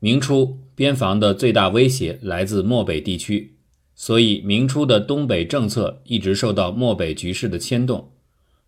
[0.00, 3.56] 明初边防的最大威胁来自漠北地区，
[3.96, 8.12] 所以明初的东北政策一直受到漠北局势的牵动。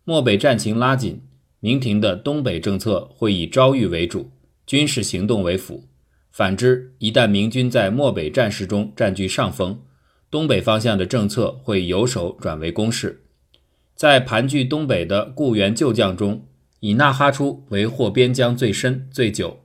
[0.03, 1.21] 漠北战情拉紧，
[1.61, 4.31] 明廷的东北政策会以招谕为主，
[4.65, 5.87] 军事行动为辅。
[6.31, 9.81] 反之，一旦明军在漠北战事中占据上风，
[10.29, 13.23] 东北方向的政策会由守转为攻势。
[13.95, 16.45] 在盘踞东北的固原旧将中，
[16.81, 19.59] 以纳哈出为祸边疆最深最久。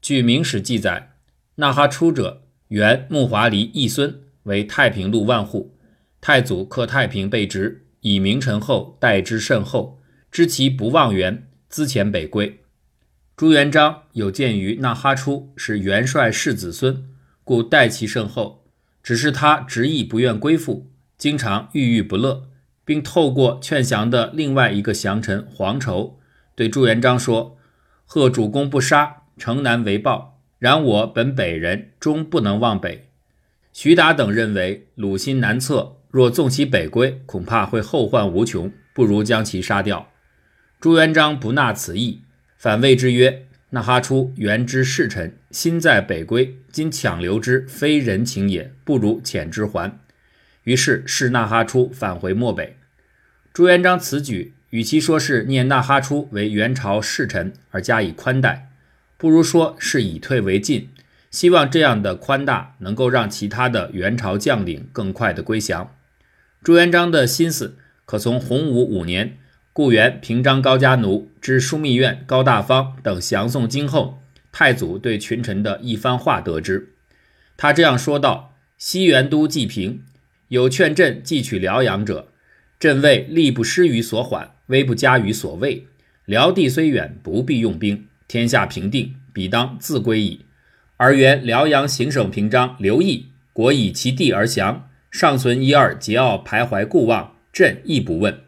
[0.00, 1.12] 据《明史》记载，
[1.56, 5.76] 纳哈出者，原木华黎义孙，为太平路万户。
[6.20, 12.60] 太祖克太平被职，以名臣后待之甚厚，知其不忘元，资遣北归。
[13.36, 17.08] 朱元璋有鉴于纳哈出是元帅世子孙，
[17.44, 18.64] 故待其甚厚。
[19.02, 22.48] 只是他执意不愿归附，经常郁郁不乐。
[22.84, 26.14] 并透过劝降的另外一个降臣黄稠，
[26.54, 27.58] 对朱元璋说
[28.06, 30.40] ：“贺主公不杀，城南为报。
[30.58, 33.08] 然我本北人，终不能忘北。”
[33.72, 40.10] 徐达等认为鲁心难测，若纵其北归，恐怕会后患无穷，不如将其杀掉。
[40.80, 42.22] 朱元璋不纳此意，
[42.56, 50.00] 反谓之曰：“那哈出原之侍臣，心在北归，今强留之，非人情也，不如遣之还。”
[50.64, 52.76] 于是释那哈出返回漠北。
[53.52, 58.70] 朱元璋此举，与其说是念纳哈出为元朝侍臣而加以宽待，
[59.18, 60.88] 不如说是以退为进，
[61.30, 65.94] 希望这样的宽大能够让其他的元朝将领更快的归降。
[66.62, 67.76] 朱元璋的心思，
[68.06, 69.36] 可从洪武五年
[69.72, 76.94] 故元平章高家奴之枢密院高大方等降宋今后，太祖对群臣的一番话得知。
[77.56, 80.04] 他这样说道：“西元都济平，
[80.48, 82.32] 有劝朕继取辽阳者。”
[82.80, 85.88] 朕谓力不失于所缓，威不加于所畏。
[86.24, 90.42] 辽地虽远，不必用兵，天下平定，彼当自归矣。
[90.98, 98.40] 而原辽阳行省平章刘毅，国以其地而降，尚存一二桀骜徘徊故望，朕亦不问。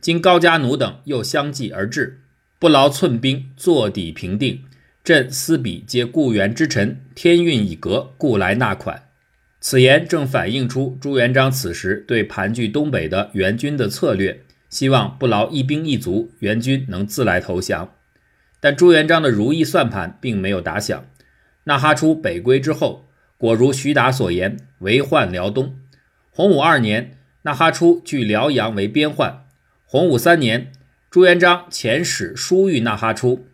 [0.00, 2.20] 今高家奴等又相继而至，
[2.58, 4.64] 不劳寸兵，坐底平定。
[5.04, 9.04] 朕思彼皆故元之臣，天运已革，故来纳款。
[9.60, 17.94] 此言正反映出朱元璋此时对盘踞东北的元军的策略，希望不劳一兵一卒，元军能自来投降。
[18.60, 21.06] 但朱元璋的如意算盘并没有打响。
[21.64, 25.76] 纳哈出北归之后，果如徐达所言，为患辽东。
[26.30, 29.44] 洪武二年，纳哈出据辽阳为边患。
[29.84, 30.72] 洪武三年，
[31.10, 33.46] 朱元璋遣使疏谕纳哈出。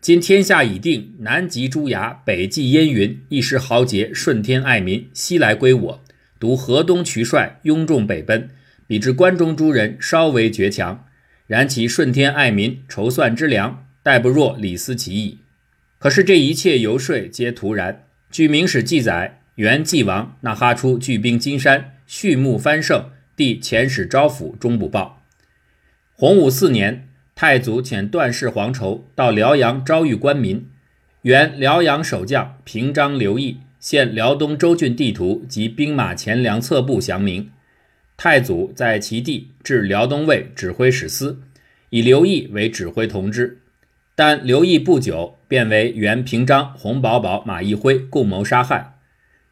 [0.00, 6.04] 今天下已定，南极诸崖，北济燕云，一时豪杰，顺天爱民，西来归我。
[6.40, 8.50] 独河东渠帅拥众北奔，
[8.88, 11.04] 比之关中诸人稍为绝强。
[11.46, 15.38] 然其顺天爱民，筹算之良，待不若李斯其意。
[15.98, 18.04] 可是这一切游说皆徒然。
[18.30, 25.22] 据《明史》记载，元济王那哈出聚兵金山，畜牧翻盛，帝遣使招抚，终不报。
[26.14, 27.08] 洪武四年。
[27.34, 30.68] 太祖遣段氏皇筹到辽阳招谕官民，
[31.22, 37.50] 原辽阳守将平章刘毅现辽东州郡地图及兵马钱粮册部详明。
[38.18, 41.40] 太祖在其地置辽东卫指挥使司，
[41.88, 43.61] 以刘毅为指挥同知。
[44.14, 48.98] 但刘毅不久便为原平章洪宝宝、马义辉共谋杀害。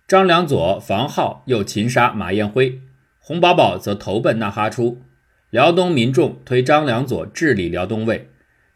[0.07, 2.81] 张良佐、房浩又擒杀马彦辉，
[3.19, 5.03] 洪宝宝则投奔纳哈出。
[5.51, 8.29] 辽东民众推张良佐治理辽东卫，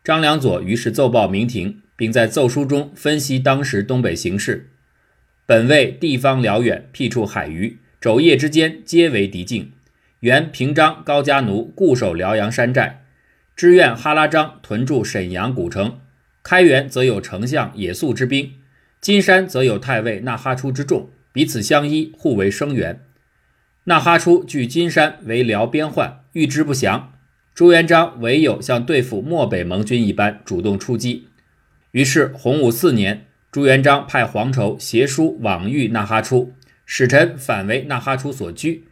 [0.02, 4.70] 张良佐于是奏报明廷，并在奏书中分析当时东北形势。
[5.46, 9.72] 本卫地方辽远，僻处海隅，昼夜之间皆为敌境。
[10.20, 13.03] 原平章高家奴固守辽阳山寨，
[13.56, 16.00] 支援哈拉章屯驻沈阳古城。
[16.42, 18.54] 开元则有丞相野宿之兵，
[19.00, 23.00] 金山则有太尉纳哈出之众，彼此相依，互为声援。
[23.84, 27.12] 纳哈出据金山为辽边患，遇之不降，
[27.54, 31.28] 朱元璋唯有像对付漠北盟军一般主动出击。
[31.92, 36.52] 于是洪武四年，朱元璋派黄稠携书往谕纳哈出，
[36.84, 38.88] 使臣反为纳哈出所拘。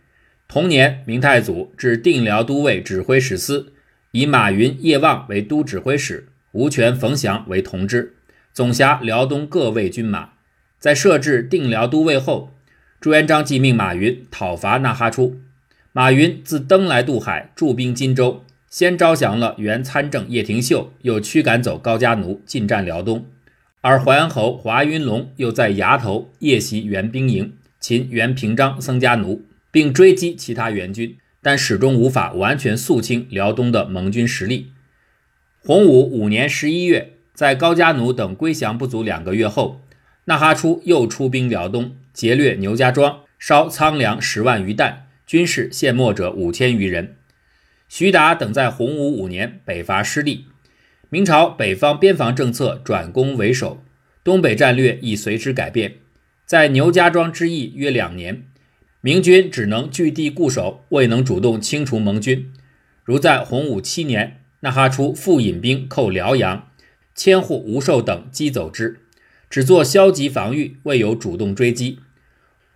[0.47, 3.73] 同年，明太祖置定辽都尉指挥使司，
[4.12, 8.14] 以马云、叶望为都指挥使，吴权、冯祥为同知，
[8.53, 10.31] 总辖辽东各卫军马。
[10.79, 12.55] 在设置定辽都尉后。
[13.00, 15.41] 朱元璋即命马云讨伐纳哈出。
[15.93, 23.26] 马云自登莱渡海，驻兵荆州，先招降了原参政叶廷秀，又驱赶走高家奴，进占辽东。
[23.81, 34.73] 而淮安侯华云龙又在崖头夜袭原兵营，擒原平章僧家奴，并追击其他援军，但始终无法完全肃清辽东的盟军实力。
[35.59, 39.83] 洪武五年十一月，在高家奴等归降不足两个月后。
[40.27, 47.17] 纳哈出又出兵辽东，劫掠牛家庄，烧仓粮十万余担，军士陷没者五千余人。
[47.89, 50.47] 徐达等在洪武五年北伐失利，
[51.11, 53.83] 明朝北方边防政策转攻为守，
[54.23, 55.97] 东北战略亦随之改变。
[56.47, 58.44] 在牛家庄之役约两年，
[59.05, 62.53] 明军只能据地固守，未能主动清除盟军。
[63.03, 66.69] 如在洪武七年，纳哈出复引兵寇辽阳，
[67.13, 69.01] 千户、吴寿等击走之，
[69.51, 71.99] 只做消极防御，未有主动追击。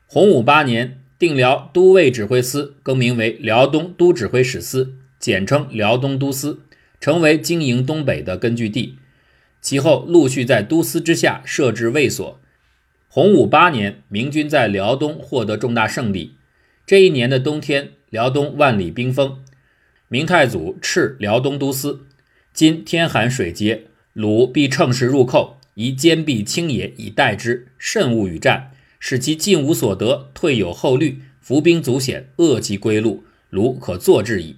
[0.06, 4.94] 洪武八年，定辽都尉指挥司更名为辽东都指挥使司。
[5.20, 6.60] 简称辽东都司，
[7.00, 8.98] 成为经营东北的根据地。
[9.60, 12.40] 其后陆续在都司之下设置卫所。
[13.16, 16.36] 洪武八年，明军在辽东获得重大胜利。
[16.84, 19.42] 这一年的冬天，辽东万里冰封。
[20.08, 22.04] 明太祖敕辽东都司：
[22.52, 34.56] 今天寒水竭，鲁必乘势入寇，宜坚壁清野以待之，慎勿与战，使其进无所得，退有后虑，伏兵卒险，扼其归路，鲁可坐之矣。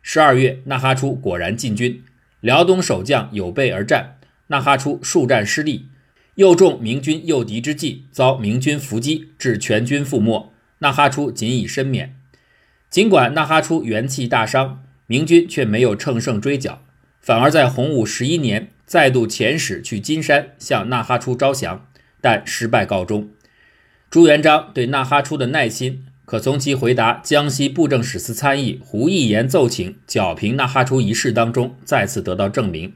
[0.00, 2.02] 十二月，纳哈出果然进军，
[2.40, 4.16] 辽东守将有备而战，
[4.46, 5.88] 纳哈出数战失利，
[6.36, 10.52] 又中明军诱敌之计，遭明军伏击，致全军覆没。
[10.78, 12.16] 纳哈出仅以身免。
[12.90, 16.82] 尽管纳哈出元气大伤，明军却没有乘胜追剿，
[17.20, 21.86] 反而在洪武十一年再度遣使去金山向纳哈出招降，
[22.20, 23.30] 但失败告终。
[24.10, 26.06] 朱元璋对纳哈出的耐心。
[26.26, 32.94] 可从其回答江西布政使司参议胡义言奏请剿平纳哈出一事当中再次得到证明。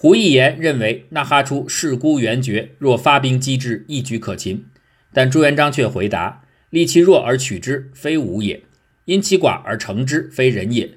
[0.00, 4.64] 胡一言认为纳哈出势孤援绝，若发兵击之，一举可擒。
[5.12, 8.60] 但朱元璋却回答：利其弱而取之，非武也；
[9.06, 10.90] 因其寡而成之，非仁也。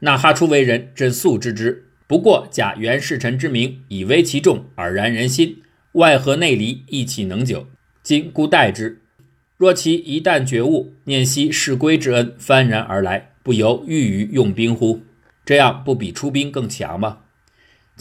[0.00, 1.86] 纳哈出为人，朕素知之。
[2.06, 5.62] 不过假元世臣之名，以威其众，尔然人心，
[5.92, 7.68] 外合内离，亦岂能久？
[8.02, 9.00] 今孤待之。
[9.56, 15.00] 若其一旦觉悟，念昔世归之恩，幡然而来，不由欲于用兵乎？
[15.46, 17.20] 这样不比出兵更强吗？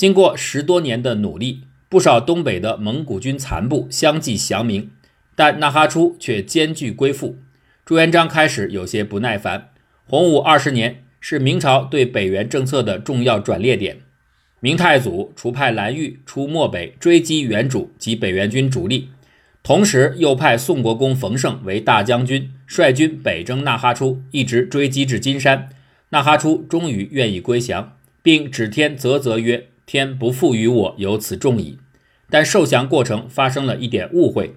[0.01, 4.89] 经过十多年的努力，不少东北的蒙古军残部相继降明，
[5.35, 7.37] 但纳哈出却艰巨归附。
[7.85, 9.69] 朱元璋开始有些不耐烦。
[10.07, 13.99] 洪武二十年是明朝对北元政策的重要转捩点，
[14.59, 19.09] 明太祖除派蓝玉出漠北追击元主及北元军主力。
[19.61, 25.69] 同时，又派宋国公冯胜为大将军，率军北征纳哈出，一直追击至金山。
[26.09, 31.77] 纳哈出终于愿意归降，并指天啧啧曰：“天不负于我，有此重矣。”
[32.31, 34.55] 但受降过程发生了一点误会，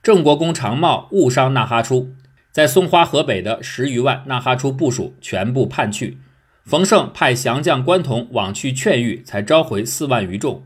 [0.00, 2.12] 郑国公长茂误伤纳哈出，
[2.52, 6.18] 在松花河北的十余万纳哈出部署全部叛去。
[6.64, 10.62] 冯胜派降将关同往去劝谕，才召回四万余众。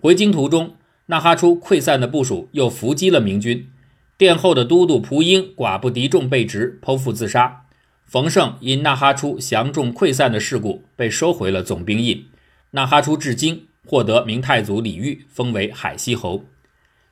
[0.00, 0.76] 回京途中。
[1.08, 3.68] 纳哈出溃散的部署又伏击了明军，
[4.16, 7.62] 殿后的都督蒲英寡不敌众被执，剖腹自杀。
[8.04, 12.26] 冯胜因纳哈出降众溃散的事故被收回了总兵印。
[12.76, 16.44] 纳哈出至今获得明太祖李煜封为海西侯。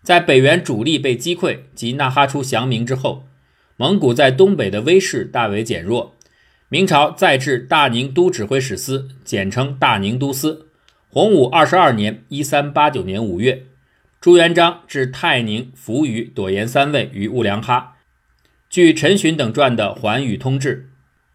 [0.02, 3.24] 在北元主力被击溃及纳哈出降明之后，
[3.78, 6.14] 蒙古在东北的威势大为减弱。
[6.68, 10.68] 明朝再置大宁都指挥使司，简称大宁都司。
[11.08, 13.64] 洪武二十二年（一三八九年）五月。
[14.20, 17.96] 朱元璋置泰宁、扶余、朵颜三尉于兀良哈。
[18.68, 20.90] 据陈寻等传的《寰宇通志》，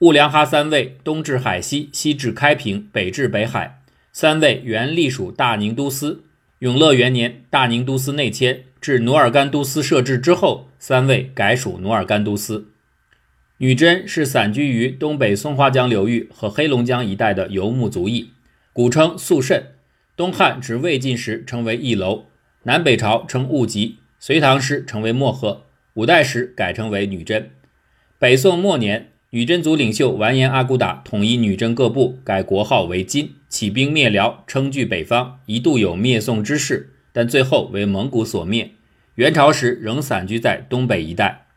[0.05, 3.78] 兀良哈三尉东至海西，西至开平，北至北海。
[4.11, 6.23] 三位原隶属大宁都司。
[6.59, 12.67] 永乐元年，大宁都司内迁，至努尔干都司设置之后，三位改属努尔干都司。
[13.59, 18.31] 女真是散居于东北松花江流域和黑龙江一带的游牧族裔，
[18.73, 19.67] 古称肃慎。
[20.15, 22.25] 东汉至魏晋时称为义楼。
[22.63, 27.51] 南北朝称务吉，隋唐时称为漠河，五代时改称为女真。
[28.17, 38.71] 北宋末年，女真族领袖完颜阿骨打统一女真各部，改国号为金，起兵灭辽，称据北方，一度有灭宋之势，但最后为蒙古所灭。
[39.15, 41.47] 元朝时仍散居在东北一带。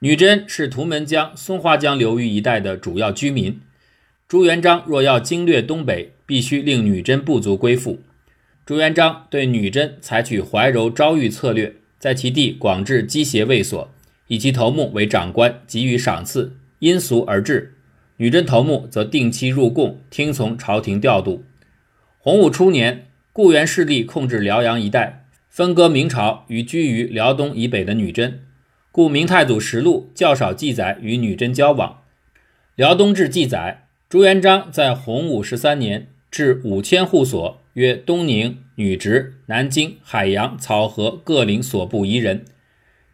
[0.00, 3.60] 女真是图们江、松花江流域一带的主要居民。
[4.28, 8.02] 朱元璋若要经略东北，必须令女真部族归附。
[8.66, 13.92] 朱元璋对女真采取怀柔招谕策略，在其地广置机械卫所，
[14.28, 17.74] 以其头目为长官，给予赏赐，因俗而治。
[18.22, 21.42] 女真头目则定期入贡，听从朝廷调度。
[22.20, 28.44] 洪武初年，固原势力控制辽阳一带，分割明朝与居于辽东以北的女真，
[28.92, 31.90] 故《明太祖实录》较少记载与女真交往。
[32.76, 37.58] 《辽东志》记载，朱元璋在洪武十三年置五千户所。
[37.72, 42.44] 约东宁、女直、南京、海洋、草河各领所部一人。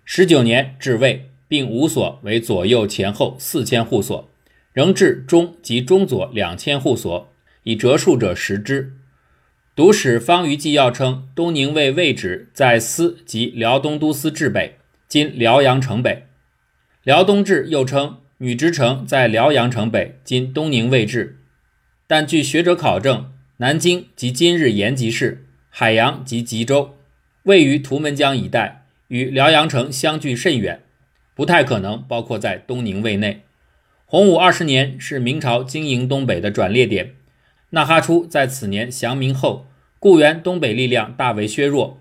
[0.05, 4.29] 十九年至魏，并五所为左右前后四千户所，
[4.79, 7.33] 仍置中及中左两千户所，
[7.65, 8.93] 以折数者十之。
[9.75, 14.77] 读史方于纪要称，东宁卫位置在司及辽东都司治北，
[15.09, 16.29] 今辽阳城北。
[17.03, 21.41] 辽东治又称女直城在辽阳城北，今东宁卫治。
[22.07, 26.95] 但据学者考证，南京及今日延吉市，海洋及吉州，
[27.43, 28.85] 位于图门江一带。
[29.09, 30.83] 与辽阳城相距甚远，
[31.35, 33.43] 不太可能包括在东宁卫内。
[34.11, 37.13] 洪武二十年是明朝经营东北的转捩点，
[37.71, 39.67] 纳哈出在此年降明后，
[39.99, 41.99] 固原东北力量大为削弱。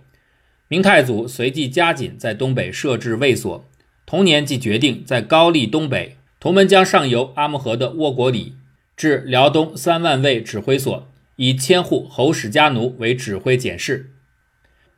[0.69, 3.65] 明太祖随即加紧在东北设置卫所，
[4.05, 8.55] 同年即决定在高丽东北图门江上游阿木河的沃国里
[8.95, 14.11] 置辽东三万卫指挥所，以千户侯氏家奴为指挥检视。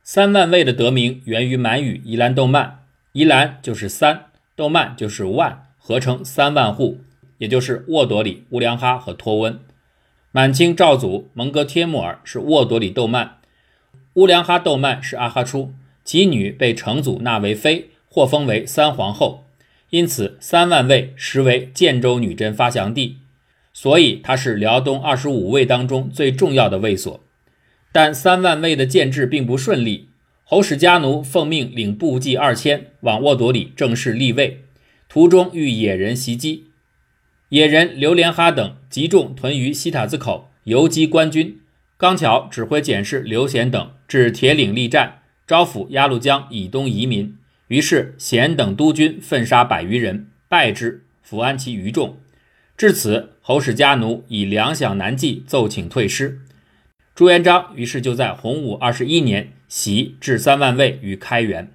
[0.04, 4.25] 三万卫的得名源于满语“宜兰豆曼”，宜兰就是三，
[4.56, 7.00] 豆曼就是万，合称三万户，
[7.40, 9.60] 也就是沃朵里、乌良哈和托温。
[10.32, 13.38] 满清赵祖蒙哥帖木儿是沃朵里豆曼，
[14.14, 19.46] 乌良哈豆曼是阿哈出，其女被成祖纳为妃，或封为三皇后，
[19.90, 23.18] 因此三万卫实为建州女真发祥地，
[23.74, 27.20] 所以它是辽东二十五卫当中最重要的卫所。
[27.92, 30.10] 但三万卫的建制并不顺利。
[30.44, 34.64] 侯氏家奴奉命领部骑二千往沃朵里正式立卫，
[35.10, 36.66] 途中遇野人袭击，
[37.50, 41.62] 野人刘连哈等集众屯于西塔子口，游击官军。
[41.98, 47.36] 刚巧指挥检视刘贤等至铁岭力战，招抚鸭绿江以东移民，
[47.70, 52.20] 于是贤等督军奋杀百余人，败之，抚安其余众。
[52.78, 56.42] 至此，侯氏家奴以粮饷难计，奏请退师。
[57.16, 61.72] 朱元璋于是就在洪武二十一年袭至三万卫于开元。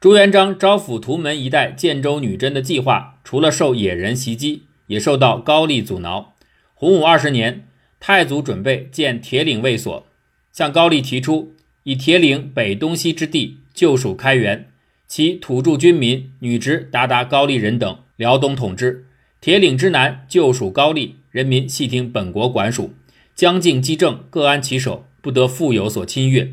[0.00, 6.34] 朱元璋招抚图门一带建州女真的计划，除了受野人袭击，也受到高丽阻挠。
[6.74, 7.66] 洪武二十年，
[7.98, 10.06] 太祖准备建铁岭卫所，
[10.52, 11.52] 向高丽提出
[11.82, 14.68] 以铁岭北东西之地就属开元，
[15.08, 19.02] 其土著军民女直达达高丽人等辽东统治；
[19.40, 22.94] 铁岭之南就属高丽人民，系听本国管属。
[23.34, 26.52] 江靖基政，各安其守，不得复有所侵越。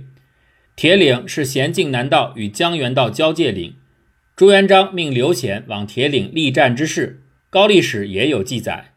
[0.76, 3.76] 铁岭是咸镜南道与江原道交界岭。
[4.36, 8.92] 朱元璋命刘显往铁岭力战之事，高丽史也有记载。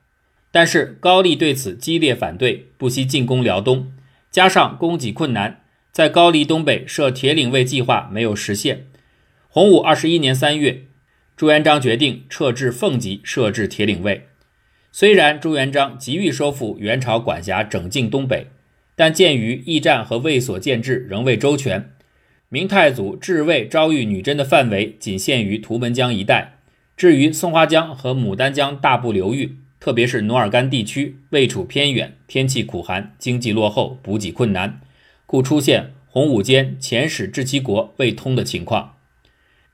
[0.51, 3.93] 但是高丽对此激烈反对，不惜进攻辽东，
[4.29, 5.61] 加上供给困难，
[5.93, 8.87] 在高丽东北设铁岭卫计划没有实现。
[9.47, 10.87] 洪武二十一年三月，
[11.37, 14.27] 朱元璋决定撤至奉吉，设置铁岭卫。
[14.91, 18.49] 虽然朱元璋急于收复元朝管辖整境东北，
[18.99, 21.93] 但鉴于驿站和卫所建制仍未周全，
[22.49, 26.55] 明太祖治卫招谕女真的范围仅限于图门江一带。
[26.97, 34.81] 至于松花江和牡丹江大部流域，特别是努尔干地区，位处偏远，天气苦寒，经济落后，补给困难，
[35.27, 38.97] 故出现洪武间遣使至其国未通的情况。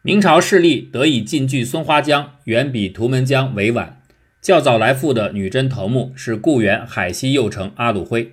[0.02, 4.02] 明朝势力得以进据松花江，远比图门江为晚。
[4.42, 8.32] 较早来赴的女真头目是固原海西右丞阿鲁辉。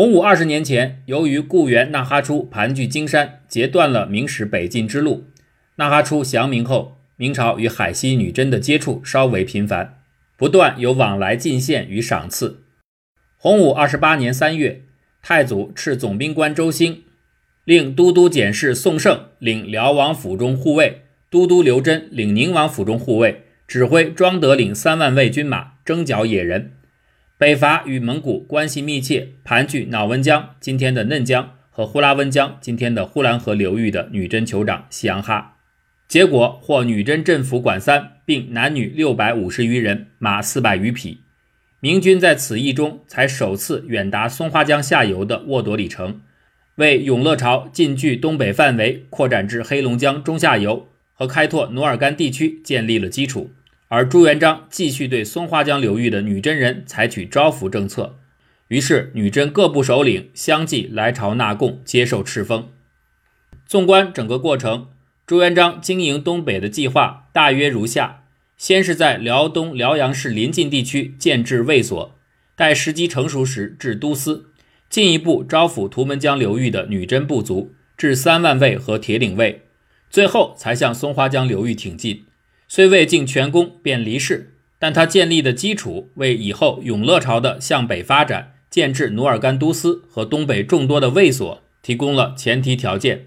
[0.00, 5.26] 洪武二十年前，由于固原纳哈出盘踞金山，截断了明史北进之路。
[5.76, 9.98] 纳哈出降明后，明朝与海西女真的接触稍为频繁，
[10.38, 12.62] 不断有往来进献与赏赐。
[13.36, 14.84] 洪武二十八年三月，
[15.20, 17.02] 太祖敕总兵官周兴，
[17.66, 23.42] 令都督检事宋胜领辽王府中护卫，都督刘真领宁王府中护卫。
[23.68, 26.72] 指挥庄德领三万卫军马征剿野人，
[27.40, 35.56] 北伐与蒙古关系密切，盘踞脑温江（今天的嫩江）和呼拉温江（今天的呼兰河）流域的女真酋长西洋哈，
[36.06, 41.22] 结果获女真政府管三，并男女六百五十余人，马四百余匹。
[41.80, 46.20] 明军在此役中才首次远达松花江下游的沃朵里城，
[46.74, 53.50] 为永乐朝进据东北范围扩展至黑龙江中下游和开拓努尔干地区建立了基础。
[53.92, 58.20] 而朱元璋继续对松花江流域的女真人采取招抚政策，
[58.68, 62.68] 于是女真各部首领相继来朝纳贡，接受敕封。
[63.66, 64.90] 纵观整个过程，
[65.26, 68.22] 朱元璋经营东北的计划大约如下：
[68.56, 72.16] 先是在辽东辽阳市临近地区建置卫所，
[72.54, 74.50] 待时机成熟时置都司，
[74.88, 79.62] 进一步招抚图门江流域的女真部族，置三万卫和铁岭卫，
[80.08, 82.26] 最后才向松花江流域挺进。
[82.72, 93.26] 虽未尽全功便离世，但他建立的基础为以后永乐朝的向北发展建制努尔干都司和东北众多的卫所提供了前提条件。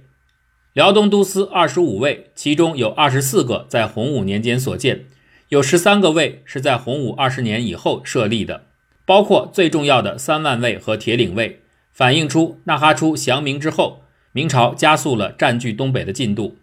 [0.72, 5.04] 辽东都司二十五卫，其中有二十四个在洪武年间所建，
[5.50, 8.68] 有十三个卫是在洪武二十年以后设立的，
[9.06, 11.60] 包括最重要的三万卫和铁岭卫，
[11.92, 16.56] 反映出纳哈出降明之后，明朝加速了占据东北的进度。